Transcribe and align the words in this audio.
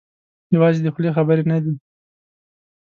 یوازې 0.55 0.79
د 0.83 0.87
خولې 0.93 1.11
خبرې 1.17 1.43
نه 1.51 1.57
دي. 1.63 1.73